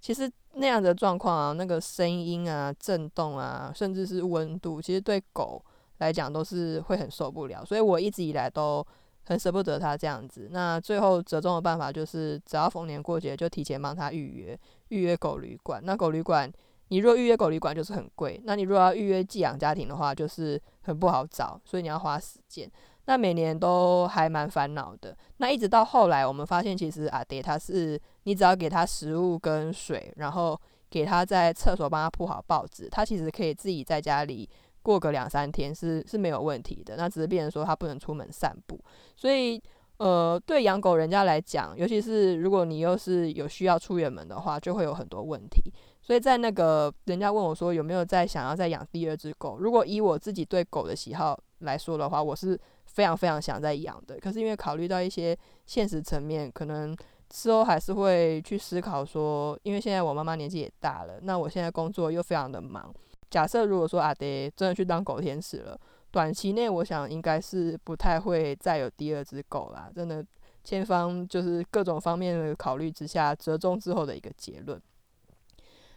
[0.00, 5.62] 其实那样的状况啊，那个声音啊、震动啊，甚至是温度，其实对狗
[5.98, 7.62] 来讲都是会很受不了。
[7.62, 8.82] 所以我一直以来都
[9.26, 10.48] 很舍不得它这样子。
[10.50, 14.58] 那最后折中的办法就是，只要逢年过节就提前帮它预约
[14.88, 15.82] 预约狗旅馆。
[15.84, 16.50] 那狗旅馆。
[16.88, 22.70] 你若预约狗旅馆就是很贵，那你如果要预约寄养家庭的话，就是很不好找，所以你要花时间。
[23.06, 25.14] 那每年都还蛮烦恼的。
[25.36, 30.58] 那一直到后来，我们发现其实阿爹他是，你只要给他食物跟水，然后
[30.88, 34.48] 给他在厕所帮他铺好报纸，他其实可以自己在家里
[34.82, 36.96] 过个两三天是是没有问题的。
[36.96, 38.80] 那只是变成说他不能出门散步，
[39.14, 39.62] 所以
[39.98, 45.70] 呃，对养狗人家来讲，尤其是如果你又是有需要出远门的话，就会有很多问题。
[46.06, 54.20] 所以在那个人家问我说有没有在想要再养第二只狗，如果以我自己对狗的喜好来说的话，我是非常非常想再养的。
[54.20, 55.34] 可是因为考虑到一些
[55.64, 56.94] 现实层面，可能
[57.30, 62.94] 之后还是会去思考说，因为现在我妈妈年纪也大了，那我现在工作又非常的忙。
[63.30, 65.80] 假设如果说阿爹真的去当狗天使了，
[66.10, 69.90] 短期内我想应该是不太会再有第二只狗啦。
[69.96, 70.22] 真的
[70.62, 74.78] 千方就是各种方面的考虑之下，折中之后的一个结论。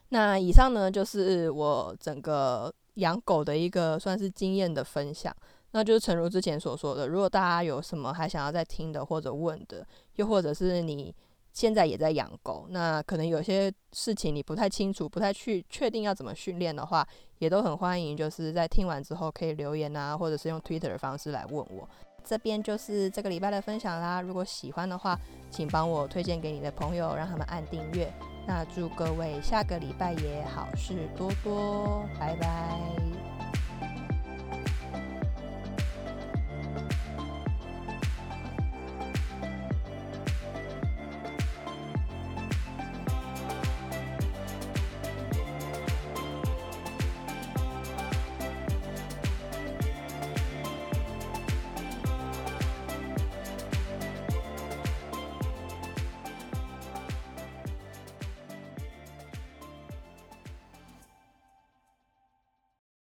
[0.10, 5.36] 那以上呢，就是我整个养狗的一个算是经验的分享。
[5.72, 9.86] 那就是诚如之前所说的，如果大家有什么还想要再听的或者问的，
[10.16, 11.14] 又或者是你
[11.51, 17.05] 现在也在养狗，那可能有些事情你不太清楚、不太去确定要怎么训练的话，
[17.39, 21.88] 也都很欢迎，就是在听完之后可以留言啊，或者是用 Twitter 的方式来问我。
[22.24, 24.22] 这边就是这个礼拜的分享啦。
[24.22, 25.20] 如果喜欢的话，
[25.51, 28.12] 请帮我推荐给你的朋友，让他们按订阅。
[28.48, 32.80] 那祝各位下个礼拜也好事多多，拜拜。